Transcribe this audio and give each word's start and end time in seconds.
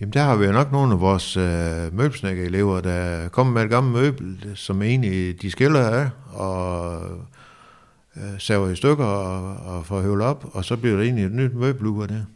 Jamen 0.00 0.12
der 0.12 0.22
har 0.22 0.36
vi 0.36 0.44
jo 0.44 0.52
nok 0.52 0.72
nogle 0.72 0.92
af 0.92 1.00
vores 1.00 1.36
øh, 1.36 1.96
møbelsnækkerelever, 1.96 2.80
der 2.80 3.28
kommer 3.28 3.52
med 3.52 3.62
et 3.62 3.70
gammelt 3.70 4.02
møbel, 4.02 4.52
som 4.54 4.82
egentlig 4.82 5.42
de 5.42 5.50
skiller 5.50 5.80
af, 5.80 6.10
og 6.32 7.02
øh, 8.16 8.22
saver 8.38 8.68
i 8.68 8.76
stykker 8.76 9.04
og, 9.04 9.56
og 9.56 9.86
får 9.86 10.00
høvlet 10.00 10.26
op, 10.26 10.44
og 10.52 10.64
så 10.64 10.76
bliver 10.76 10.96
det 10.96 11.04
egentlig 11.04 11.24
et 11.24 11.32
nyt 11.32 11.54
møbel 11.54 11.86
ud 11.86 12.02
af 12.02 12.08
det. 12.08 12.26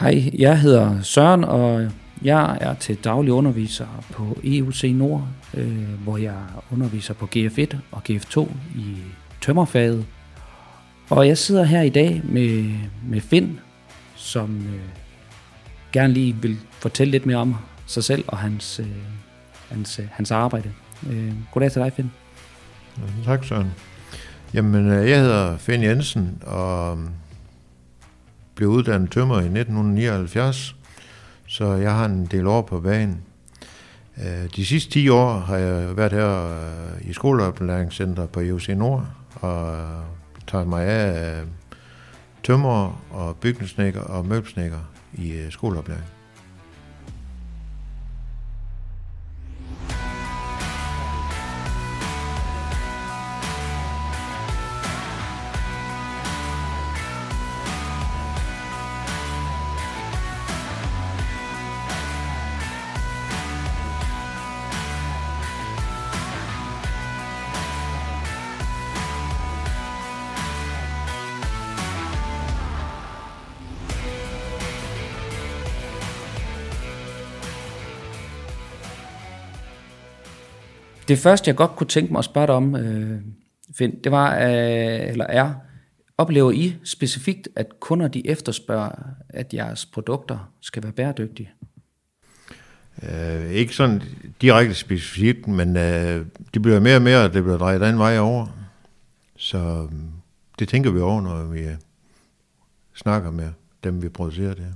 Hej, 0.00 0.30
jeg 0.38 0.60
hedder 0.60 1.02
Søren, 1.02 1.44
og 1.44 1.90
jeg 2.22 2.58
er 2.60 2.74
til 2.74 2.96
daglig 3.04 3.32
underviser 3.32 3.86
på 4.12 4.38
EUC 4.44 4.84
Nord, 4.84 5.28
øh, 5.54 5.88
hvor 6.02 6.16
jeg 6.16 6.34
underviser 6.72 7.14
på 7.14 7.28
GF1 7.36 7.76
og 7.90 8.02
GF2 8.10 8.48
i 8.74 8.96
tømmerfaget. 9.40 10.06
Og 11.10 11.28
jeg 11.28 11.38
sidder 11.38 11.64
her 11.64 11.82
i 11.82 11.88
dag 11.88 12.22
med, 12.24 12.70
med 13.08 13.20
Finn, 13.20 13.60
som 14.14 14.56
øh, 14.56 14.80
gerne 15.92 16.12
lige 16.12 16.36
vil 16.42 16.56
fortælle 16.70 17.10
lidt 17.10 17.26
mere 17.26 17.36
om 17.36 17.56
sig 17.86 18.04
selv 18.04 18.24
og 18.28 18.38
hans, 18.38 18.80
øh, 18.80 18.86
hans, 19.68 19.98
øh, 19.98 20.06
hans 20.10 20.30
arbejde. 20.30 20.72
Øh, 21.10 21.32
goddag 21.52 21.72
til 21.72 21.82
dig, 21.82 21.92
Finn. 21.92 22.12
Tak, 23.24 23.44
Søren. 23.44 23.70
Jamen, 24.54 24.90
øh, 24.90 25.10
jeg 25.10 25.20
hedder 25.20 25.56
Finn 25.56 25.82
Jensen, 25.82 26.42
og 26.46 26.98
blev 28.56 28.68
uddannet 28.68 29.10
tømmer 29.10 29.34
i 29.34 29.44
1979, 29.44 30.76
så 31.46 31.74
jeg 31.74 31.94
har 31.94 32.04
en 32.04 32.26
del 32.26 32.46
år 32.46 32.62
på 32.62 32.80
banen. 32.80 33.22
Øh, 34.18 34.50
de 34.56 34.66
sidste 34.66 34.90
10 34.90 35.08
år 35.08 35.32
har 35.32 35.56
jeg 35.56 35.96
været 35.96 36.12
her 36.12 36.48
øh, 36.48 37.10
i 37.10 37.12
skoleoplæringscenter 37.12 38.26
på 38.26 38.40
IOC 38.40 38.68
Nord 38.68 39.06
og 39.34 39.76
taget 40.46 40.68
mig 40.68 40.84
af 40.84 41.40
øh, 41.40 41.46
tømmer 42.42 43.02
og 43.10 43.36
bygningssnækker 43.36 44.00
og 44.00 44.26
møbelsnækker 44.26 44.78
i 45.14 45.46
skoleoplæring. 45.50 46.04
Det 81.08 81.18
første, 81.18 81.48
jeg 81.48 81.56
godt 81.56 81.76
kunne 81.76 81.86
tænke 81.86 82.12
mig 82.12 82.18
at 82.18 82.24
spørge 82.24 82.46
dig 82.46 82.54
om, 82.54 82.76
øh, 82.76 83.20
Finn, 83.74 83.94
det 84.04 84.12
var, 84.12 84.38
øh, 84.38 85.08
eller 85.10 85.24
er, 85.24 85.54
oplever 86.18 86.52
I 86.52 86.76
specifikt, 86.84 87.48
at 87.56 87.80
kunder 87.80 88.08
de 88.08 88.28
efterspørger, 88.28 88.90
at 89.28 89.54
jeres 89.54 89.86
produkter 89.86 90.52
skal 90.60 90.82
være 90.82 90.92
bæredygtige? 90.92 91.50
Øh, 93.02 93.50
ikke 93.50 93.74
sådan 93.74 94.02
direkte 94.40 94.74
specifikt, 94.74 95.48
men 95.48 95.76
øh, 95.76 96.26
det 96.54 96.62
bliver 96.62 96.80
mere 96.80 96.96
og 96.96 97.02
mere, 97.02 97.24
at 97.24 97.34
det 97.34 97.42
bliver 97.42 97.58
drejet 97.58 97.80
den 97.80 97.98
vej 97.98 98.18
over. 98.18 98.46
Så 99.36 99.58
øh, 99.58 99.98
det 100.58 100.68
tænker 100.68 100.90
vi 100.90 101.00
over, 101.00 101.20
når 101.20 101.44
vi 101.44 101.64
snakker 102.94 103.30
med 103.30 103.48
dem, 103.84 104.02
vi 104.02 104.08
producerer 104.08 104.54
det. 104.54 104.74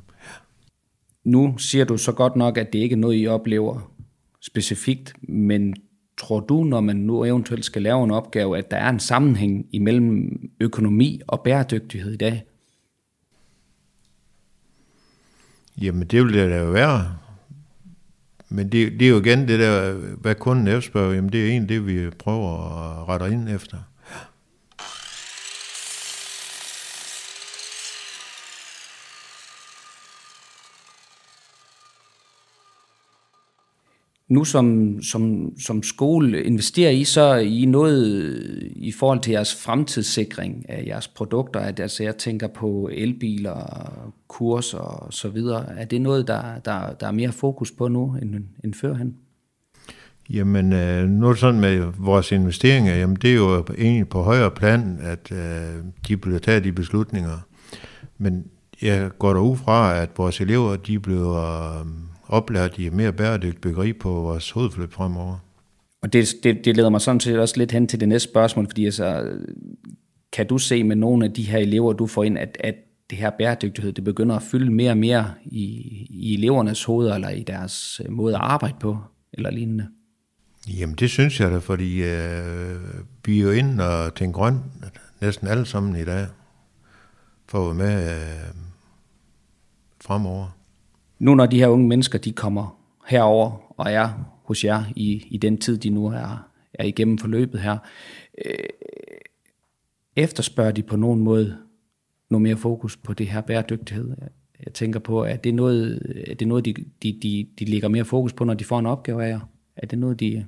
Nu 1.24 1.58
siger 1.58 1.84
du 1.84 1.96
så 1.96 2.12
godt 2.12 2.36
nok, 2.36 2.58
at 2.58 2.72
det 2.72 2.78
ikke 2.78 2.92
er 2.92 2.96
noget, 2.96 3.22
I 3.22 3.26
oplever 3.26 3.92
specifikt, 4.40 5.14
men 5.22 5.74
Tror 6.20 6.40
du, 6.40 6.64
når 6.64 6.80
man 6.80 6.96
nu 6.96 7.24
eventuelt 7.24 7.64
skal 7.64 7.82
lave 7.82 8.04
en 8.04 8.10
opgave, 8.10 8.58
at 8.58 8.70
der 8.70 8.76
er 8.76 8.88
en 8.88 9.00
sammenhæng 9.00 9.66
imellem 9.72 10.40
økonomi 10.60 11.20
og 11.26 11.40
bæredygtighed 11.40 12.12
i 12.12 12.16
dag? 12.16 12.44
Jamen, 15.82 16.06
det 16.06 16.24
vil 16.24 16.34
det 16.34 16.50
da 16.50 16.64
være. 16.64 17.16
Men 18.48 18.72
det, 18.72 18.92
det 18.92 19.02
er 19.02 19.10
jo 19.10 19.20
igen 19.20 19.48
det 19.48 19.58
der, 19.58 19.92
hvad 19.92 20.34
kunden 20.34 20.68
efterspørger, 20.68 21.14
jamen 21.14 21.32
det 21.32 21.44
er 21.44 21.48
egentlig 21.48 21.68
det, 21.68 21.86
vi 21.86 22.10
prøver 22.10 22.48
at 23.02 23.08
rette 23.08 23.34
ind 23.34 23.48
efter. 23.48 23.76
Nu 34.30 34.44
som, 34.44 34.98
som, 35.02 35.52
som 35.58 35.82
skole 35.82 36.42
investerer 36.42 36.90
I 36.90 37.04
så 37.04 37.34
i 37.34 37.64
noget 37.64 38.42
i 38.76 38.92
forhold 38.92 39.20
til 39.20 39.30
jeres 39.30 39.54
fremtidssikring 39.54 40.64
af 40.68 40.84
jeres 40.86 41.08
produkter? 41.08 41.60
At, 41.60 41.80
altså 41.80 42.02
jeg 42.02 42.16
tænker 42.16 42.48
på 42.48 42.90
elbiler, 42.92 43.90
kurser 44.28 44.78
og 44.78 45.12
så 45.12 45.28
videre. 45.28 45.78
Er 45.78 45.84
det 45.84 46.00
noget, 46.00 46.26
der, 46.26 46.42
der, 46.64 46.92
der 46.92 47.06
er 47.06 47.12
mere 47.12 47.32
fokus 47.32 47.70
på 47.70 47.88
nu 47.88 48.16
end, 48.22 48.34
end 48.64 48.74
førhen? 48.74 49.14
Jamen, 50.30 50.72
øh, 50.72 51.08
nu 51.08 51.26
er 51.26 51.30
det 51.30 51.40
sådan 51.40 51.60
med 51.60 51.92
vores 51.98 52.32
investeringer, 52.32 52.96
jamen 52.96 53.16
det 53.16 53.30
er 53.30 53.34
jo 53.34 53.64
egentlig 53.78 54.08
på 54.08 54.22
højere 54.22 54.50
plan, 54.50 54.98
at 55.02 55.32
øh, 55.32 55.84
de 56.08 56.16
bliver 56.16 56.38
taget 56.38 56.64
de 56.64 56.72
beslutninger. 56.72 57.38
Men 58.18 58.44
jeg 58.82 59.10
går 59.18 59.32
derud 59.32 59.56
fra, 59.56 59.98
at 60.02 60.10
vores 60.16 60.40
elever, 60.40 60.76
de 60.76 60.98
bliver... 60.98 61.86
Oplært 62.32 62.78
i 62.78 62.88
mere 62.88 63.12
bæredygtigt 63.12 63.60
byggeri 63.60 63.92
på 63.92 64.10
vores 64.10 64.50
hovedforløb 64.50 64.92
fremover. 64.92 65.38
Og 66.02 66.12
det, 66.12 66.28
det, 66.42 66.64
det 66.64 66.76
leder 66.76 66.90
mig 66.90 67.00
sådan 67.00 67.20
set 67.20 67.38
også 67.38 67.54
lidt 67.56 67.72
hen 67.72 67.86
til 67.86 68.00
det 68.00 68.08
næste 68.08 68.30
spørgsmål, 68.30 68.66
fordi 68.66 68.84
altså, 68.84 69.32
kan 70.32 70.46
du 70.46 70.58
se 70.58 70.84
med 70.84 70.96
nogle 70.96 71.24
af 71.24 71.32
de 71.32 71.42
her 71.42 71.58
elever, 71.58 71.92
du 71.92 72.06
får 72.06 72.24
ind, 72.24 72.38
at, 72.38 72.56
at 72.60 72.74
det 73.10 73.18
her 73.18 73.30
bæredygtighed, 73.38 73.92
det 73.92 74.04
begynder 74.04 74.36
at 74.36 74.42
fylde 74.42 74.72
mere 74.72 74.90
og 74.90 74.98
mere 74.98 75.34
i, 75.44 75.66
i 76.10 76.34
elevernes 76.34 76.84
hoveder, 76.84 77.14
eller 77.14 77.28
i 77.28 77.42
deres 77.42 78.00
øh, 78.04 78.12
måde 78.12 78.34
at 78.34 78.40
arbejde 78.40 78.76
på, 78.80 78.98
eller 79.32 79.50
lignende? 79.50 79.88
Jamen 80.68 80.96
det 80.96 81.10
synes 81.10 81.40
jeg 81.40 81.50
da, 81.50 81.58
fordi 81.58 82.02
øh, 82.02 82.76
vi 83.26 83.38
er 83.38 83.42
jo 83.42 83.50
inde 83.50 83.88
og 83.88 84.14
tænker 84.14 84.38
grøn, 84.38 84.58
næsten 85.20 85.48
alle 85.48 85.66
sammen 85.66 85.96
i 85.96 86.04
dag, 86.04 86.26
for 87.48 87.70
at 87.70 87.78
være 87.78 87.86
med 87.86 88.12
øh, 88.12 88.54
fremover 90.00 90.59
nu 91.20 91.34
når 91.34 91.46
de 91.46 91.58
her 91.58 91.68
unge 91.68 91.88
mennesker, 91.88 92.18
de 92.18 92.32
kommer 92.32 92.80
herover 93.06 93.74
og 93.80 93.92
er 93.92 94.08
hos 94.44 94.64
jer 94.64 94.84
i, 94.96 95.26
i 95.30 95.36
den 95.36 95.58
tid, 95.58 95.78
de 95.78 95.90
nu 95.90 96.06
er, 96.06 96.50
er 96.74 96.84
igennem 96.84 97.18
forløbet 97.18 97.60
her, 97.60 97.78
øh, 98.44 98.54
efterspørger 100.16 100.72
de 100.72 100.82
på 100.82 100.96
nogen 100.96 101.20
måde 101.20 101.56
noget 102.30 102.42
mere 102.42 102.56
fokus 102.56 102.96
på 102.96 103.12
det 103.12 103.26
her 103.26 103.40
bæredygtighed? 103.40 104.16
Jeg 104.64 104.72
tænker 104.72 105.00
på, 105.00 105.22
at 105.22 105.44
det 105.44 105.50
er 105.50 105.54
noget, 105.54 106.02
er 106.26 106.34
det 106.34 106.48
noget 106.48 106.64
de, 106.64 106.74
de, 107.02 107.18
de, 107.22 107.46
de 107.58 107.64
lægger 107.64 107.88
mere 107.88 108.04
fokus 108.04 108.32
på, 108.32 108.44
når 108.44 108.54
de 108.54 108.64
får 108.64 108.78
en 108.78 108.86
opgave 108.86 109.24
af 109.24 109.28
jer? 109.28 109.40
Er 109.76 109.86
det 109.86 109.98
noget, 109.98 110.20
de, 110.20 110.46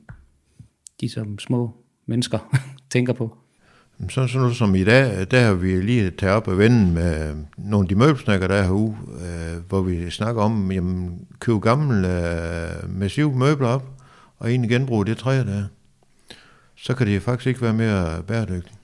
de 1.01 1.09
som 1.09 1.39
små 1.39 1.71
mennesker 2.07 2.59
tænker 2.91 3.13
på? 3.13 3.42
Sådan 4.09 4.29
så 4.29 4.39
noget 4.39 4.57
som 4.57 4.75
i 4.75 4.85
dag, 4.85 5.27
der 5.31 5.41
har 5.41 5.55
vi 5.55 5.81
lige 5.81 6.11
taget 6.11 6.37
op 6.37 6.49
og 6.49 6.59
vende 6.59 6.93
med 6.93 7.35
nogle 7.57 7.85
af 7.85 7.89
de 7.89 7.95
møbelsnakker, 7.95 8.49
der 8.49 8.55
er 8.55 8.63
herude, 8.63 8.97
øh, 9.11 9.69
hvor 9.69 9.83
vi 9.83 10.11
snakker 10.11 10.43
om, 10.43 10.73
jamen, 10.73 11.27
købe 11.41 11.61
gamle 11.61 12.09
øh, 12.09 12.99
massive 12.99 13.39
møbler 13.39 13.69
op, 13.69 13.85
og 14.39 14.51
egentlig 14.51 14.71
genbruge 14.71 15.07
det 15.07 15.19
træ, 15.19 15.39
der 15.39 15.65
Så 16.77 16.95
kan 16.95 17.07
det 17.07 17.23
faktisk 17.23 17.47
ikke 17.47 17.63
være 17.63 17.75
mere 17.75 18.23
bæredygtigt. 18.23 18.75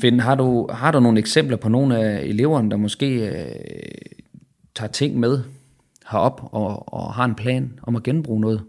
Finn, 0.00 0.20
har 0.20 0.34
du, 0.34 0.68
har 0.72 0.92
du 0.92 1.00
nogle 1.00 1.18
eksempler 1.18 1.56
på 1.56 1.68
nogle 1.68 1.98
af 1.98 2.22
eleverne, 2.22 2.70
der 2.70 2.76
måske 2.76 3.28
øh, 3.28 3.46
tager 4.74 4.92
ting 4.92 5.18
med 5.18 5.42
herop 6.10 6.48
og, 6.52 6.94
og 6.94 7.14
har 7.14 7.24
en 7.24 7.34
plan 7.34 7.78
om 7.82 7.96
at 7.96 8.02
genbruge 8.02 8.40
noget? 8.40 8.62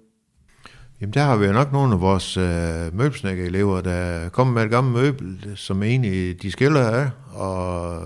Jamen 1.01 1.13
der 1.13 1.23
har 1.23 1.37
vi 1.37 1.45
jo 1.45 1.51
nok 1.51 1.71
nogle 1.71 1.93
af 1.93 2.01
vores 2.01 2.37
øh, 2.37 2.97
møbelsnækker-elever, 2.97 3.81
der 3.81 4.29
kommer 4.29 4.53
med 4.53 4.63
et 4.63 4.69
gammelt 4.69 5.03
møbel, 5.03 5.51
som 5.55 5.83
egentlig 5.83 6.41
de 6.41 6.51
skiller 6.51 6.81
af, 6.81 7.09
og 7.33 8.01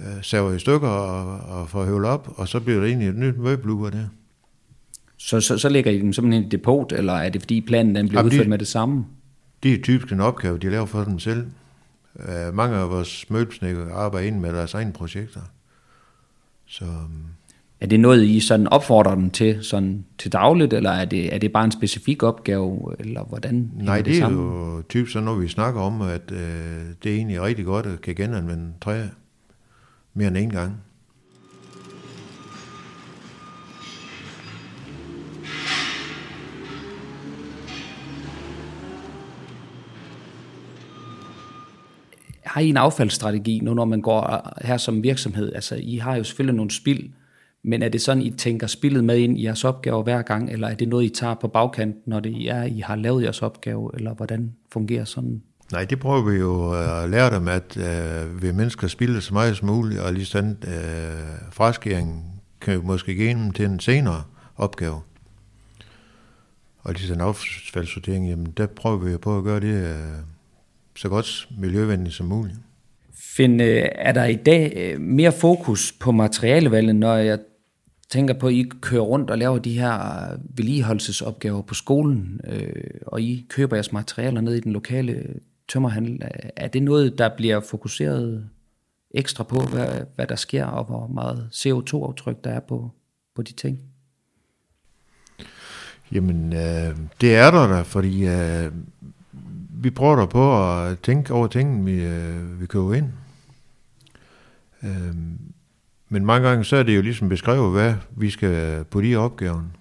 øh, 0.00 0.06
saver 0.22 0.52
i 0.52 0.58
stykker 0.58 0.88
og, 0.88 1.40
og 1.60 1.68
får 1.68 1.84
høvlet 1.84 2.10
op, 2.10 2.28
og 2.36 2.48
så 2.48 2.60
bliver 2.60 2.80
det 2.80 2.88
egentlig 2.88 3.08
et 3.08 3.16
nyt 3.16 3.38
møbel 3.38 3.70
ud 3.70 3.86
af 3.86 3.92
det. 3.92 4.08
Så, 5.16 5.40
så, 5.40 5.58
så 5.58 5.68
lægger 5.68 5.90
I 5.90 5.98
dem 5.98 6.12
simpelthen 6.12 6.44
i 6.44 6.48
depot, 6.48 6.92
eller 6.92 7.12
er 7.12 7.28
det 7.28 7.42
fordi 7.42 7.60
planen 7.60 7.94
den 7.94 8.08
bliver 8.08 8.22
udført 8.22 8.48
med 8.48 8.58
det 8.58 8.68
samme? 8.68 9.06
Det 9.62 9.74
er 9.74 9.82
typisk 9.82 10.12
en 10.12 10.20
opgave, 10.20 10.58
de 10.58 10.70
laver 10.70 10.86
for 10.86 11.04
dem 11.04 11.18
selv. 11.18 11.46
Øh, 12.18 12.54
mange 12.54 12.76
af 12.76 12.90
vores 12.90 13.30
møbelsnækker 13.30 13.94
arbejder 13.94 14.28
ind 14.28 14.40
med 14.40 14.52
deres 14.52 14.74
egne 14.74 14.92
projekter. 14.92 15.40
Så, 16.66 16.84
øhm, 16.84 17.24
er 17.80 17.86
det 17.86 18.00
noget, 18.00 18.24
I 18.24 18.40
sådan 18.40 18.66
opfordrer 18.68 19.14
dem 19.14 19.30
til, 19.30 19.64
sådan 19.64 20.04
til 20.18 20.32
dagligt, 20.32 20.72
eller 20.72 20.90
er 20.90 21.04
det, 21.04 21.34
er 21.34 21.38
det 21.38 21.52
bare 21.52 21.64
en 21.64 21.72
specifik 21.72 22.22
opgave, 22.22 22.94
eller 22.98 23.24
hvordan? 23.24 23.70
Nej, 23.74 23.96
det, 23.96 24.04
det 24.04 24.16
er 24.16 24.20
sammen? 24.20 24.40
jo 24.40 24.82
typisk 24.88 25.12
sådan, 25.12 25.24
når 25.24 25.34
vi 25.34 25.48
snakker 25.48 25.80
om, 25.80 26.00
at 26.00 26.32
øh, 26.32 26.38
det 27.02 27.12
er 27.12 27.16
egentlig 27.16 27.42
rigtig 27.42 27.64
godt 27.64 27.86
at 27.86 28.00
kan 28.00 28.14
genanvende 28.14 28.72
træ 28.80 29.02
mere 30.14 30.28
end 30.28 30.36
en 30.36 30.50
gang. 30.50 30.76
Har 42.44 42.60
I 42.60 42.68
en 42.68 42.76
affaldsstrategi 42.76 43.60
nu, 43.62 43.74
når 43.74 43.84
man 43.84 44.00
går 44.00 44.48
her 44.66 44.76
som 44.76 45.02
virksomhed? 45.02 45.52
Altså, 45.54 45.76
I 45.82 45.96
har 45.96 46.16
jo 46.16 46.24
selvfølgelig 46.24 46.56
nogle 46.56 46.70
spild, 46.70 47.10
men 47.62 47.82
er 47.82 47.88
det 47.88 48.00
sådan, 48.00 48.22
I 48.22 48.30
tænker 48.30 48.66
spillet 48.66 49.04
med 49.04 49.18
ind 49.18 49.38
i 49.38 49.44
jeres 49.44 49.64
opgaver 49.64 50.02
hver 50.02 50.22
gang, 50.22 50.52
eller 50.52 50.68
er 50.68 50.74
det 50.74 50.88
noget, 50.88 51.04
I 51.04 51.08
tager 51.08 51.34
på 51.34 51.48
bagkant, 51.48 52.06
når 52.06 52.20
det 52.20 52.50
er, 52.50 52.62
I 52.62 52.78
har 52.78 52.96
lavet 52.96 53.22
jeres 53.22 53.42
opgave, 53.42 53.90
eller 53.94 54.14
hvordan 54.14 54.52
fungerer 54.72 55.04
sådan? 55.04 55.42
Nej, 55.72 55.84
det 55.84 56.00
prøver 56.00 56.30
vi 56.30 56.38
jo 56.38 56.72
at 56.72 57.10
lære 57.10 57.34
dem, 57.34 57.48
at 57.48 57.76
øh, 57.76 58.42
vi 58.42 58.52
mennesker 58.52 58.86
spilder 58.86 59.20
så 59.20 59.34
meget 59.34 59.56
som 59.56 59.68
muligt, 59.68 60.00
og 60.00 60.12
lige 60.12 60.24
sådan 60.24 60.58
øh, 60.62 61.50
fraskæring 61.50 62.24
kan 62.60 62.80
vi 62.80 62.86
måske 62.86 63.14
give 63.14 63.30
dem 63.30 63.50
til 63.50 63.64
en 63.64 63.80
senere 63.80 64.22
opgave. 64.56 65.00
Og 66.82 66.92
lige 66.92 67.06
sådan 67.06 67.22
affaldssortering, 67.22 68.28
jamen 68.28 68.46
der 68.56 68.66
prøver 68.66 68.96
vi 68.96 69.16
på 69.16 69.38
at 69.38 69.44
gøre 69.44 69.60
det 69.60 69.88
øh, 69.88 69.94
så 70.96 71.08
godt 71.08 71.48
miljøvenligt 71.58 72.14
som 72.14 72.26
muligt. 72.26 72.58
Finn, 73.14 73.60
øh, 73.60 73.88
er 73.94 74.12
der 74.12 74.24
i 74.24 74.36
dag 74.36 74.72
øh, 74.76 75.00
mere 75.00 75.32
fokus 75.32 75.92
på 75.92 76.12
materialevalget, 76.12 76.96
når 76.96 77.16
jeg 77.16 77.38
tænker 78.10 78.34
på, 78.34 78.46
at 78.46 78.52
I 78.52 78.70
kører 78.80 79.02
rundt 79.02 79.30
og 79.30 79.38
laver 79.38 79.58
de 79.58 79.78
her 79.78 80.26
vedligeholdelsesopgaver 80.42 81.62
på 81.62 81.74
skolen, 81.74 82.40
øh, 82.44 82.72
og 83.06 83.20
I 83.20 83.46
køber 83.48 83.76
jeres 83.76 83.92
materialer 83.92 84.40
ned 84.40 84.54
i 84.54 84.60
den 84.60 84.72
lokale 84.72 85.40
tømmerhandel. 85.68 86.22
Er 86.56 86.68
det 86.68 86.82
noget, 86.82 87.18
der 87.18 87.36
bliver 87.36 87.60
fokuseret 87.60 88.48
ekstra 89.10 89.44
på, 89.44 89.60
hvad, 89.60 89.88
hvad 90.14 90.26
der 90.26 90.36
sker, 90.36 90.64
og 90.64 90.84
hvor 90.84 91.06
meget 91.06 91.48
CO2-aftryk 91.52 92.44
der 92.44 92.50
er 92.50 92.60
på, 92.60 92.90
på 93.34 93.42
de 93.42 93.52
ting? 93.52 93.80
Jamen, 96.12 96.52
øh, 96.52 96.96
det 97.20 97.36
er 97.36 97.50
der 97.50 97.66
da, 97.68 97.82
fordi 97.82 98.26
øh, 98.26 98.72
vi 99.70 99.90
prøver 99.90 100.16
da 100.16 100.26
på 100.26 100.72
at 100.72 100.98
tænke 100.98 101.34
over 101.34 101.46
tingene, 101.46 101.84
vi, 101.84 102.04
øh, 102.04 102.60
vi 102.60 102.66
køber 102.66 102.94
ind. 102.94 103.08
Øh, 104.82 105.14
men 106.12 106.24
mange 106.24 106.48
gange 106.48 106.64
så 106.64 106.76
er 106.76 106.82
det 106.82 106.96
jo 106.96 107.02
ligesom 107.02 107.28
beskrevet, 107.28 107.72
hvad 107.72 107.94
vi 108.16 108.30
skal 108.30 108.84
på 108.84 109.00
de 109.00 109.16
opgaven. 109.16 109.76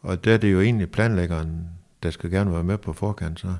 Og 0.00 0.24
der 0.24 0.34
er 0.34 0.36
det 0.36 0.52
jo 0.52 0.60
egentlig 0.60 0.90
planlæggeren, 0.90 1.68
der 2.02 2.10
skal 2.10 2.30
gerne 2.30 2.52
være 2.52 2.64
med 2.64 2.78
på 2.78 2.92
forkant. 2.92 3.40
Så, 3.40 3.54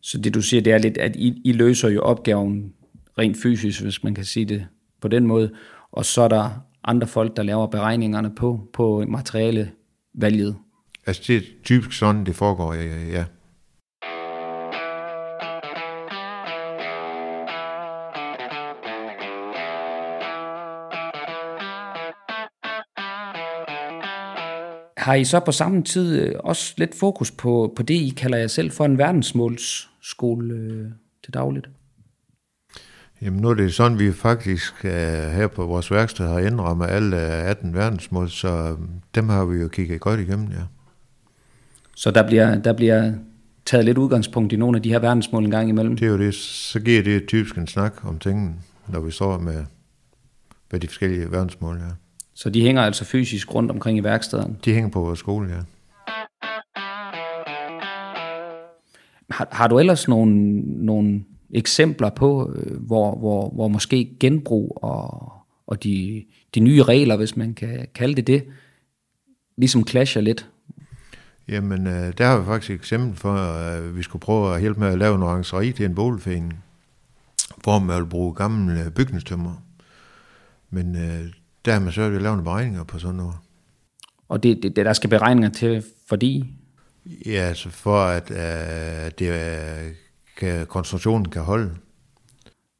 så 0.00 0.18
det 0.18 0.34
du 0.34 0.42
siger, 0.42 0.60
det 0.60 0.72
er 0.72 0.78
lidt, 0.78 0.98
at 0.98 1.16
I, 1.16 1.42
I 1.44 1.52
løser 1.52 1.88
jo 1.88 2.00
opgaven 2.00 2.72
rent 3.18 3.36
fysisk, 3.42 3.82
hvis 3.82 4.04
man 4.04 4.14
kan 4.14 4.24
sige 4.24 4.46
det 4.46 4.66
på 5.00 5.08
den 5.08 5.26
måde. 5.26 5.50
Og 5.92 6.04
så 6.04 6.22
er 6.22 6.28
der 6.28 6.50
andre 6.84 7.06
folk, 7.06 7.36
der 7.36 7.42
laver 7.42 7.66
beregningerne 7.66 8.34
på, 8.34 8.68
på 8.72 9.04
materialevalget. 9.08 10.56
Altså 11.06 11.22
det 11.26 11.36
er 11.36 11.40
typisk 11.64 11.98
sådan, 11.98 12.26
det 12.26 12.34
foregår, 12.34 12.74
ja. 12.74 13.06
ja. 13.06 13.24
Har 25.00 25.14
I 25.14 25.24
så 25.24 25.40
på 25.40 25.52
samme 25.52 25.82
tid 25.82 26.20
øh, 26.20 26.34
også 26.44 26.74
lidt 26.76 26.94
fokus 26.94 27.30
på, 27.30 27.72
på 27.76 27.82
det, 27.82 27.94
I 27.94 28.14
kalder 28.16 28.38
jer 28.38 28.46
selv 28.46 28.70
for 28.70 28.84
en 28.84 28.98
verdensmålsskole 28.98 30.54
øh, 30.54 30.86
til 31.24 31.34
dagligt? 31.34 31.68
Jamen 33.22 33.40
nu 33.40 33.48
er 33.48 33.54
det 33.54 33.74
sådan, 33.74 33.98
vi 33.98 34.12
faktisk 34.12 34.74
uh, 34.84 34.90
her 34.90 35.46
på 35.46 35.66
vores 35.66 35.90
værksted 35.90 36.26
har 36.26 36.38
indrammet 36.38 36.86
alle 36.86 37.16
18 37.16 37.74
verdensmål, 37.74 38.30
så 38.30 38.76
dem 39.14 39.28
har 39.28 39.44
vi 39.44 39.58
jo 39.58 39.68
kigget 39.68 40.00
godt 40.00 40.20
igennem, 40.20 40.48
ja. 40.48 40.62
Så 41.96 42.10
der 42.10 42.26
bliver, 42.26 42.58
der 42.58 42.72
bliver 42.72 43.12
taget 43.66 43.84
lidt 43.84 43.98
udgangspunkt 43.98 44.52
i 44.52 44.56
nogle 44.56 44.76
af 44.76 44.82
de 44.82 44.88
her 44.88 44.98
verdensmål 44.98 45.44
en 45.44 45.50
gang 45.50 45.68
imellem? 45.68 45.96
Det 45.96 46.06
er 46.06 46.10
jo 46.10 46.18
det. 46.18 46.34
Så 46.34 46.80
giver 46.80 47.02
det 47.02 47.28
typisk 47.28 47.56
en 47.56 47.66
snak 47.66 48.04
om 48.04 48.18
tingene, 48.18 48.54
når 48.88 49.00
vi 49.00 49.10
står 49.10 49.38
med, 49.38 49.64
med 50.72 50.80
de 50.80 50.86
forskellige 50.86 51.30
verdensmål, 51.30 51.76
ja. 51.76 52.09
Så 52.40 52.50
de 52.50 52.62
hænger 52.62 52.82
altså 52.82 53.04
fysisk 53.04 53.54
rundt 53.54 53.70
omkring 53.70 53.98
i 53.98 54.04
værkstederne? 54.04 54.56
De 54.64 54.74
hænger 54.74 54.90
på 54.90 55.00
vores 55.00 55.18
skole, 55.18 55.48
ja. 55.48 55.60
Har, 59.30 59.48
har 59.52 59.68
du 59.68 59.78
ellers 59.78 60.08
nogle, 60.08 60.60
nogle 60.84 61.24
eksempler 61.50 62.10
på, 62.10 62.52
øh, 62.54 62.76
hvor, 62.82 63.18
hvor, 63.18 63.50
hvor 63.50 63.68
måske 63.68 64.16
genbrug 64.20 64.78
og, 64.82 65.32
og 65.66 65.84
de, 65.84 66.24
de 66.54 66.60
nye 66.60 66.82
regler, 66.82 67.16
hvis 67.16 67.36
man 67.36 67.54
kan 67.54 67.86
kalde 67.94 68.14
det 68.14 68.26
det, 68.26 68.44
ligesom 69.56 69.86
clasher 69.86 70.22
lidt? 70.22 70.48
Jamen, 71.48 71.86
øh, 71.86 72.12
der 72.18 72.26
har 72.26 72.38
vi 72.38 72.44
faktisk 72.44 72.70
et 72.70 72.74
eksempel 72.74 73.16
for, 73.16 73.32
at 73.34 73.96
vi 73.96 74.02
skulle 74.02 74.20
prøve 74.20 74.54
at 74.54 74.60
hjælpe 74.60 74.80
med 74.80 74.88
at 74.88 74.98
lave 74.98 75.14
en 75.14 75.22
orangeri 75.22 75.72
til 75.72 75.84
en 75.84 75.94
boligforening, 75.94 76.64
hvor 77.62 77.78
man 77.78 78.00
vil 78.00 78.06
bruge 78.06 78.34
gamle 78.34 78.90
bygningstømmer. 78.90 79.62
Men 80.70 80.96
øh, 80.96 81.39
der 81.64 81.72
har 81.72 81.80
man 81.80 81.92
så 81.92 82.00
lavet 82.00 82.22
nogle 82.22 82.44
beregninger 82.44 82.84
på 82.84 82.98
sådan 82.98 83.16
noget. 83.16 83.34
Og 84.28 84.42
det, 84.42 84.62
det, 84.62 84.76
der 84.76 84.92
skal 84.92 85.10
beregninger 85.10 85.50
til, 85.50 85.84
fordi? 86.08 86.44
Ja, 87.26 87.30
altså 87.30 87.70
for 87.70 88.02
at 88.02 88.30
uh, 88.30 89.10
det, 89.18 89.30
uh, 89.30 89.94
kan, 90.36 90.66
konstruktionen 90.66 91.28
kan 91.28 91.42
holde. 91.42 91.70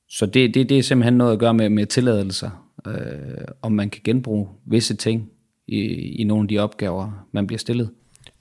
Så 0.08 0.26
det, 0.26 0.54
det, 0.54 0.68
det 0.68 0.78
er 0.78 0.82
simpelthen 0.82 1.14
noget 1.14 1.32
at 1.32 1.38
gøre 1.38 1.54
med, 1.54 1.68
med 1.68 1.86
tilladelser, 1.86 2.70
øh, 2.86 3.44
om 3.62 3.72
man 3.72 3.90
kan 3.90 4.00
genbruge 4.04 4.48
visse 4.66 4.96
ting 4.96 5.30
i, 5.66 5.78
i 6.20 6.24
nogle 6.24 6.44
af 6.44 6.48
de 6.48 6.58
opgaver, 6.58 7.26
man 7.32 7.46
bliver 7.46 7.58
stillet? 7.58 7.90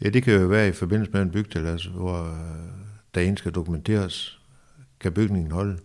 Ja, 0.04 0.10
det 0.10 0.24
kan 0.24 0.42
jo 0.42 0.48
være 0.48 0.68
i 0.68 0.72
forbindelse 0.72 1.12
med 1.12 1.22
en 1.22 1.32
byggetilladelse, 1.32 1.90
hvor 1.90 2.22
uh, 2.22 2.36
der 3.16 3.22
en 3.22 3.38
skal 3.38 3.52
dokumenteres, 3.52 4.40
kan 5.00 5.14
bygningen 5.14 5.52
holde. 5.52 5.78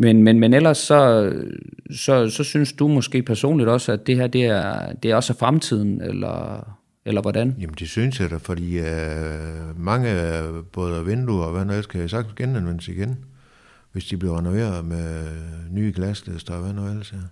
Men, 0.00 0.22
men, 0.22 0.40
men 0.40 0.54
ellers 0.54 0.78
så, 0.78 1.32
så, 1.90 2.30
så 2.30 2.44
synes 2.44 2.72
du 2.72 2.88
måske 2.88 3.22
personligt 3.22 3.68
også, 3.68 3.92
at 3.92 4.06
det 4.06 4.16
her 4.16 4.26
det 4.26 4.44
er, 4.44 4.92
det 4.92 5.10
er 5.10 5.14
også 5.14 5.34
fremtiden, 5.34 6.00
eller, 6.00 6.68
eller 7.04 7.20
hvordan? 7.20 7.56
Jamen 7.60 7.74
det 7.78 7.88
synes 7.88 8.20
jeg 8.20 8.30
da, 8.30 8.36
fordi 8.36 8.78
uh, 8.78 9.80
mange 9.80 10.08
både 10.72 11.04
vinduer 11.04 11.44
og 11.44 11.52
hvad 11.52 11.64
noget 11.64 11.84
skal 11.84 12.00
jeg 12.00 12.10
sagtens 12.10 12.34
genanvendes 12.36 12.88
igen, 12.88 13.16
hvis 13.92 14.04
de 14.04 14.16
bliver 14.16 14.38
renoveret 14.38 14.84
med 14.84 15.24
nye 15.70 15.92
glaslister 15.96 16.54
og 16.54 16.62
hvad 16.62 16.72
noget 16.72 16.90
ellers 16.90 17.12
er. 17.12 17.28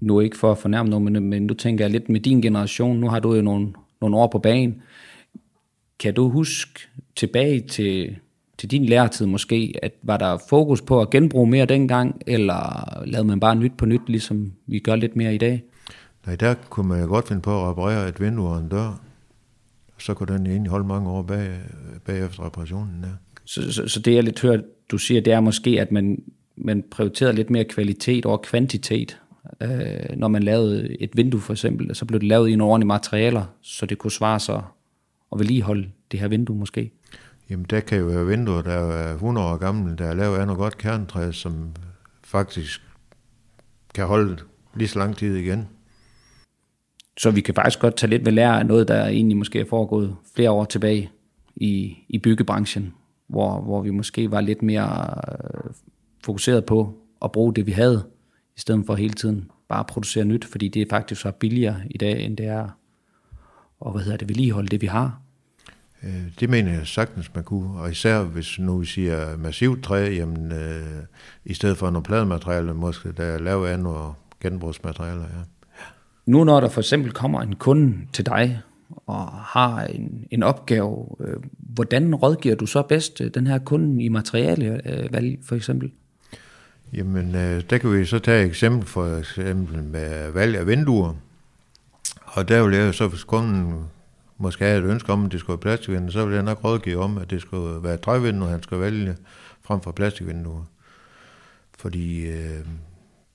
Nu 0.00 0.20
ikke 0.20 0.36
for 0.36 0.52
at 0.52 0.58
fornærme 0.58 0.88
nogen, 0.88 1.12
men, 1.12 1.30
men 1.30 1.46
du 1.46 1.54
tænker 1.54 1.88
lidt 1.88 2.08
med 2.08 2.20
din 2.20 2.42
generation, 2.42 3.00
nu 3.00 3.08
har 3.08 3.20
du 3.20 3.34
jo 3.34 3.42
nogle, 3.42 3.72
nogle 4.00 4.16
år 4.16 4.26
på 4.26 4.38
banen. 4.38 4.82
Kan 5.98 6.14
du 6.14 6.28
huske 6.28 6.80
tilbage 7.16 7.60
til 7.60 8.16
til 8.62 8.70
din 8.70 8.84
læretid 8.84 9.26
måske, 9.26 9.74
at 9.82 9.92
var 10.02 10.16
der 10.16 10.38
fokus 10.48 10.82
på 10.82 11.00
at 11.00 11.10
genbruge 11.10 11.50
mere 11.50 11.66
dengang, 11.66 12.22
eller 12.26 12.84
lavede 13.06 13.28
man 13.28 13.40
bare 13.40 13.56
nyt 13.56 13.72
på 13.78 13.86
nyt, 13.86 14.00
ligesom 14.06 14.52
vi 14.66 14.78
gør 14.78 14.96
lidt 14.96 15.16
mere 15.16 15.34
i 15.34 15.38
dag? 15.38 15.62
Nej, 16.26 16.36
der 16.36 16.54
kunne 16.54 16.88
man 16.88 17.00
jo 17.00 17.06
godt 17.06 17.28
finde 17.28 17.42
på 17.42 17.62
at 17.62 17.70
reparere 17.70 18.08
et 18.08 18.20
vindue 18.20 18.48
og 18.48 18.58
en 18.58 18.68
dør. 18.68 19.00
Så 19.98 20.14
kunne 20.14 20.34
den 20.34 20.46
egentlig 20.46 20.70
holde 20.70 20.86
mange 20.86 21.10
år 21.10 21.22
bag, 21.22 21.50
bagefter 22.04 22.46
reparationen. 22.46 23.00
Ja. 23.02 23.08
Så, 23.44 23.72
så, 23.72 23.88
så 23.88 24.00
det 24.00 24.14
jeg 24.14 24.22
lidt 24.22 24.40
hørt, 24.40 24.60
du 24.90 24.98
siger, 24.98 25.20
det 25.20 25.32
er 25.32 25.40
måske, 25.40 25.80
at 25.80 25.92
man, 25.92 26.22
man 26.56 26.84
prioriterede 26.90 27.34
lidt 27.34 27.50
mere 27.50 27.64
kvalitet 27.64 28.26
over 28.26 28.36
kvantitet. 28.36 29.20
Øh, 29.60 30.16
når 30.16 30.28
man 30.28 30.42
lavede 30.42 30.96
et 31.00 31.10
vindue 31.14 31.40
for 31.40 31.52
eksempel, 31.52 31.94
så 31.94 32.04
blev 32.04 32.20
det 32.20 32.28
lavet 32.28 32.48
i 32.48 32.56
nogle 32.56 32.72
ordentlige 32.72 32.88
materialer, 32.88 33.44
så 33.62 33.86
det 33.86 33.98
kunne 33.98 34.10
svare 34.10 34.40
sig 34.40 34.62
at 35.32 35.38
vedligeholde 35.38 35.88
det 36.12 36.20
her 36.20 36.28
vindue 36.28 36.56
måske. 36.56 36.90
Jamen, 37.52 37.66
der 37.70 37.80
kan 37.80 37.98
jo 37.98 38.04
være 38.04 38.26
vinduer, 38.26 38.62
der 38.62 38.72
er 38.72 39.14
100 39.14 39.46
år 39.46 39.56
gamle, 39.56 39.96
der 39.96 40.04
er 40.04 40.14
lavet 40.14 40.38
af 40.38 40.46
noget 40.46 40.58
godt 40.58 40.78
kerntræ, 40.78 41.32
som 41.32 41.74
faktisk 42.24 42.80
kan 43.94 44.06
holde 44.06 44.38
lige 44.74 44.88
så 44.88 44.98
lang 44.98 45.16
tid 45.16 45.36
igen. 45.36 45.68
Så 47.18 47.30
vi 47.30 47.40
kan 47.40 47.54
faktisk 47.54 47.78
godt 47.78 47.96
tage 47.96 48.10
lidt 48.10 48.24
ved 48.24 48.32
lære 48.32 48.58
af 48.58 48.66
noget, 48.66 48.88
der 48.88 49.06
egentlig 49.06 49.36
måske 49.36 49.60
er 49.60 49.64
foregået 49.68 50.16
flere 50.34 50.50
år 50.50 50.64
tilbage 50.64 51.10
i, 51.56 51.96
i 52.08 52.18
byggebranchen, 52.18 52.94
hvor, 53.26 53.60
hvor 53.60 53.82
vi 53.82 53.90
måske 53.90 54.30
var 54.30 54.40
lidt 54.40 54.62
mere 54.62 55.14
øh, 55.28 55.70
fokuseret 56.24 56.64
på 56.64 56.98
at 57.22 57.32
bruge 57.32 57.54
det, 57.54 57.66
vi 57.66 57.72
havde, 57.72 58.04
i 58.56 58.60
stedet 58.60 58.86
for 58.86 58.94
hele 58.94 59.14
tiden 59.14 59.50
bare 59.68 59.84
producere 59.84 60.24
nyt, 60.24 60.44
fordi 60.44 60.68
det 60.68 60.82
er 60.82 60.86
faktisk 60.90 61.20
så 61.20 61.30
billigere 61.30 61.76
i 61.90 61.98
dag, 61.98 62.24
end 62.24 62.36
det 62.36 62.46
er 62.46 62.68
og 63.80 63.92
hvad 63.92 64.02
hedder 64.02 64.18
det, 64.18 64.28
vedligeholde 64.28 64.68
det, 64.68 64.80
vi 64.80 64.86
har. 64.86 65.21
Øh, 66.04 66.22
det 66.40 66.50
mener 66.50 66.72
jeg 66.72 66.86
sagtens, 66.86 67.34
man 67.34 67.44
kunne. 67.44 67.80
Og 67.80 67.90
især 67.90 68.22
hvis 68.22 68.58
nu 68.58 68.78
vi 68.78 68.86
siger 68.86 69.36
massivt 69.36 69.84
træ, 69.84 70.14
jamen, 70.14 70.52
øh, 70.52 70.82
i 71.44 71.54
stedet 71.54 71.78
for 71.78 71.90
nogle 71.90 72.04
pladematerialer, 72.04 72.72
måske 72.72 73.12
der 73.12 73.24
er 73.24 73.38
lavet 73.38 73.68
af 73.68 73.80
nogle 73.80 74.12
genbrugsmaterialer. 74.40 75.22
Ja. 75.22 75.42
Nu 76.26 76.44
når 76.44 76.60
der 76.60 76.68
for 76.68 76.80
eksempel 76.80 77.12
kommer 77.12 77.40
en 77.40 77.54
kunde 77.54 77.98
til 78.12 78.26
dig, 78.26 78.60
og 79.06 79.26
har 79.28 79.84
en, 79.84 80.26
en 80.30 80.42
opgave, 80.42 81.16
øh, 81.20 81.36
hvordan 81.58 82.14
rådgiver 82.14 82.54
du 82.54 82.66
så 82.66 82.82
bedst 82.82 83.20
øh, 83.20 83.30
den 83.34 83.46
her 83.46 83.58
kunde 83.58 84.04
i 84.04 84.08
materialevalg 84.08 85.38
øh, 85.38 85.44
for 85.44 85.56
eksempel? 85.56 85.90
Jamen, 86.92 87.34
øh, 87.34 87.62
der 87.70 87.78
kan 87.78 87.92
vi 87.92 88.04
så 88.04 88.18
tage 88.18 88.42
et 88.42 88.48
eksempel 88.48 88.88
for 88.88 89.16
eksempel 89.18 89.82
med 89.82 90.30
valg 90.30 90.56
af 90.56 90.66
vinduer. 90.66 91.14
Og 92.24 92.48
der 92.48 92.62
vil 92.62 92.76
jeg 92.76 92.94
så, 92.94 93.08
hvis 93.08 93.24
kunden 93.24 93.74
måske 94.42 94.64
havde 94.64 94.78
et 94.78 94.84
ønske 94.84 95.12
om, 95.12 95.24
at 95.24 95.32
det 95.32 95.40
skulle 95.40 95.54
være 95.54 95.60
plastikvinduer, 95.60 96.10
så 96.10 96.24
ville 96.24 96.36
jeg 96.36 96.44
nok 96.44 96.64
rådgive 96.64 96.98
om, 96.98 97.18
at 97.18 97.30
det 97.30 97.40
skulle 97.40 97.82
være 97.82 97.96
trævinduer, 97.96 98.50
han 98.50 98.62
skulle 98.62 98.82
vælge 98.82 99.16
frem 99.62 99.80
for 99.80 99.92
plastikvinduer. 99.92 100.64
Fordi 101.78 102.26
øh, 102.26 102.66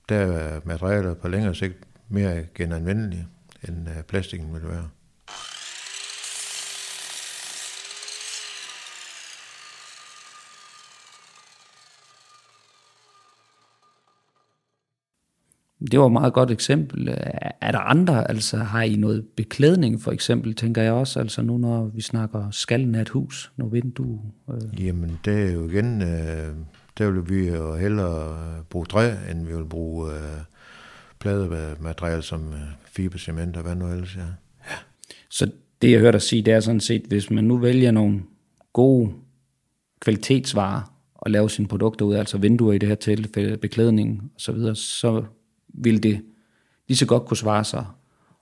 der 0.08 0.16
er 0.16 0.60
materialer 0.64 1.14
på 1.14 1.28
længere 1.28 1.54
sigt 1.54 1.76
mere 2.08 2.44
genanvendelige, 2.54 3.26
end 3.68 3.88
øh, 3.88 4.02
plastikken 4.02 4.54
ville 4.54 4.68
være. 4.68 4.88
Det 15.80 16.00
var 16.00 16.06
et 16.06 16.12
meget 16.12 16.32
godt 16.32 16.50
eksempel. 16.50 17.08
Er 17.60 17.72
der 17.72 17.78
andre, 17.78 18.30
altså 18.30 18.56
har 18.56 18.82
I 18.82 18.96
noget 18.96 19.24
beklædning 19.36 20.02
for 20.02 20.12
eksempel, 20.12 20.54
tænker 20.54 20.82
jeg 20.82 20.92
også, 20.92 21.20
altså 21.20 21.42
nu 21.42 21.58
når 21.58 21.84
vi 21.94 22.00
snakker 22.00 22.50
skallen 22.50 22.94
af 22.94 23.00
et 23.00 23.08
hus, 23.08 23.52
når 23.56 23.68
vindue? 23.68 24.20
Øh. 24.50 24.86
Jamen 24.86 25.18
det 25.24 25.48
er 25.48 25.52
jo 25.52 25.68
igen, 25.68 26.02
øh, 26.02 26.54
der 26.98 27.10
vil 27.10 27.30
vi 27.30 27.48
jo 27.48 27.74
hellere 27.74 28.36
bruge 28.70 28.86
træ, 28.86 29.12
end 29.30 29.46
vi 29.46 29.56
vil 29.56 29.64
bruge 29.64 30.12
øh, 30.12 30.20
plademateriale 31.18 32.22
som 32.22 32.48
øh, 32.52 32.60
fibercement 32.84 33.56
og 33.56 33.62
hvad 33.62 33.74
nu 33.74 33.88
ellers, 33.88 34.16
ja. 34.16 34.20
ja. 34.70 34.76
Så 35.30 35.50
det 35.82 35.92
jeg 35.92 36.00
hørte 36.00 36.12
dig 36.12 36.22
sige, 36.22 36.42
det 36.42 36.54
er 36.54 36.60
sådan 36.60 36.80
set, 36.80 37.02
hvis 37.08 37.30
man 37.30 37.44
nu 37.44 37.56
vælger 37.56 37.90
nogle 37.90 38.22
gode 38.72 39.12
kvalitetsvarer 40.00 40.94
og 41.14 41.30
lave 41.30 41.50
sine 41.50 41.68
produkter 41.68 42.06
ud, 42.06 42.14
altså 42.14 42.38
vinduer 42.38 42.72
i 42.72 42.78
det 42.78 42.88
her 42.88 42.96
tilfælde, 42.96 43.56
beklædning 43.56 44.30
og 44.34 44.40
så 44.40 44.52
videre, 44.52 44.76
så 44.76 45.24
vil 45.82 46.02
det 46.02 46.22
lige 46.88 46.98
så 46.98 47.06
godt 47.06 47.24
kunne 47.26 47.36
svare 47.36 47.64
sig 47.64 47.86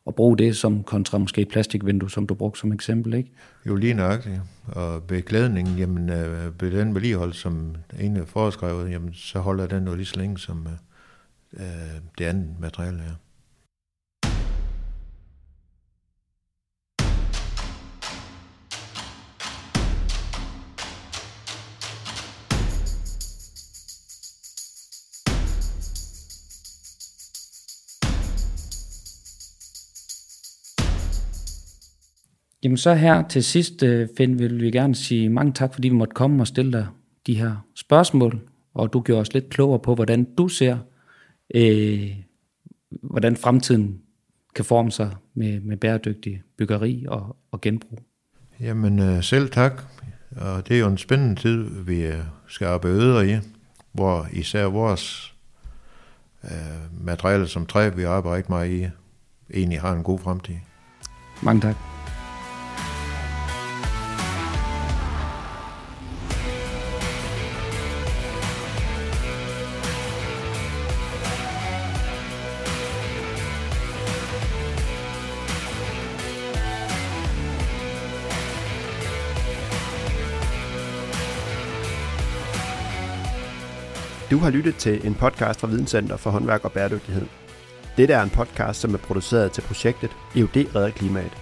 at 0.07 0.15
bruge 0.15 0.39
det 0.39 0.57
som 0.57 0.83
kontra 0.83 1.19
måske 1.19 1.41
et 1.41 1.49
plastikvindue, 1.49 2.11
som 2.11 2.27
du 2.27 2.35
brugte 2.35 2.61
som 2.61 2.73
eksempel, 2.73 3.15
ikke? 3.15 3.31
Jo, 3.67 3.75
lige 3.75 3.95
nøjagtigt. 3.95 4.41
Og 4.67 5.03
beklædningen, 5.03 5.79
jamen, 5.79 6.11
øh, 6.11 6.53
den 6.61 6.95
vedligeholdt, 6.95 7.37
som 7.37 7.77
en 8.01 8.17
er 8.17 8.25
foreskrevet, 8.25 8.91
jamen, 8.91 9.15
så 9.15 9.39
holder 9.39 9.67
den 9.67 9.87
jo 9.87 9.95
lige 9.95 10.07
så 10.07 10.17
længe, 10.17 10.39
som 10.39 10.67
øh, 10.67 11.63
øh 11.63 12.01
det 12.19 12.25
andet 12.25 12.49
materiale 12.61 12.99
er. 12.99 13.15
Jamen 32.67 32.77
så 32.77 32.95
her 32.95 33.29
til 33.29 33.45
sidst, 33.45 33.83
øh, 33.83 34.09
Finn, 34.17 34.39
vil 34.39 34.61
vi 34.61 34.71
gerne 34.71 34.95
sige 34.95 35.29
mange 35.29 35.53
tak, 35.53 35.75
fordi 35.75 35.89
vi 35.89 35.95
måtte 35.95 36.15
komme 36.15 36.43
og 36.43 36.47
stille 36.47 36.73
dig 36.73 36.87
de 37.27 37.35
her 37.35 37.67
spørgsmål, 37.75 38.41
og 38.75 38.93
du 38.93 39.01
gjorde 39.01 39.21
os 39.21 39.35
lidt 39.35 39.49
klogere 39.49 39.79
på, 39.79 39.95
hvordan 39.95 40.27
du 40.39 40.49
ser, 40.49 40.79
øh, 41.55 42.11
hvordan 43.03 43.37
fremtiden 43.37 44.01
kan 44.55 44.65
forme 44.65 44.91
sig 44.91 45.11
med, 45.35 45.61
med 45.61 45.77
bæredygtig 45.77 46.43
byggeri 46.59 47.05
og, 47.09 47.37
og 47.51 47.61
genbrug. 47.61 47.99
Jamen 48.61 48.99
øh, 48.99 49.23
selv 49.23 49.51
tak, 49.51 49.83
og 50.37 50.69
det 50.69 50.77
er 50.77 50.81
jo 50.81 50.89
en 50.89 50.99
spændende 50.99 51.41
tid, 51.41 51.85
vi 51.87 52.07
øh, 52.07 52.23
skal 52.49 52.67
arbejde 52.67 53.33
i, 53.33 53.37
hvor 53.93 54.27
især 54.33 54.65
vores 54.65 55.35
øh, 56.45 57.05
materialer 57.05 57.47
som 57.47 57.67
træ, 57.67 57.89
vi 57.89 58.03
arbejder 58.03 58.37
ikke 58.37 58.53
meget 58.53 58.71
i, 58.71 58.87
egentlig 59.55 59.81
har 59.81 59.93
en 59.93 60.03
god 60.03 60.19
fremtid. 60.19 60.55
Mange 61.43 61.61
tak. 61.61 61.96
Du 84.37 84.41
har 84.41 84.51
lyttet 84.51 84.77
til 84.77 85.07
en 85.07 85.15
podcast 85.15 85.61
fra 85.61 85.67
Videnscenter 85.67 86.17
for 86.17 86.31
håndværk 86.31 86.65
og 86.65 86.73
bæredygtighed. 86.73 87.27
Dette 87.97 88.15
er 88.15 88.23
en 88.23 88.31
podcast, 88.31 88.81
som 88.81 88.95
er 88.95 88.99
produceret 88.99 89.53
til 89.53 89.63
projektet 89.63 90.11
EUD 90.35 90.57
Redder 90.57 90.91
Klimaet. 90.91 91.33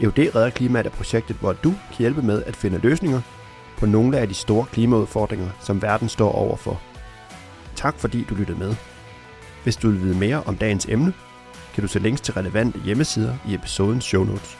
EUD 0.00 0.18
Redder 0.18 0.50
Klimaet 0.50 0.86
er 0.86 0.90
projektet, 0.90 1.36
hvor 1.36 1.52
du 1.52 1.70
kan 1.70 1.98
hjælpe 1.98 2.22
med 2.22 2.42
at 2.42 2.56
finde 2.56 2.78
løsninger 2.78 3.20
på 3.76 3.86
nogle 3.86 4.18
af 4.18 4.28
de 4.28 4.34
store 4.34 4.66
klimaudfordringer, 4.72 5.48
som 5.60 5.82
verden 5.82 6.08
står 6.08 6.32
overfor. 6.32 6.80
Tak 7.76 7.98
fordi 7.98 8.26
du 8.30 8.34
lyttede 8.34 8.58
med. 8.58 8.74
Hvis 9.62 9.76
du 9.76 9.90
vil 9.90 10.00
vide 10.00 10.18
mere 10.18 10.42
om 10.42 10.56
dagens 10.56 10.86
emne, 10.88 11.12
kan 11.74 11.82
du 11.82 11.88
se 11.88 11.98
links 11.98 12.20
til 12.20 12.34
relevante 12.34 12.80
hjemmesider 12.84 13.34
i 13.48 13.54
episodens 13.54 14.04
show 14.04 14.24
notes. 14.24 14.58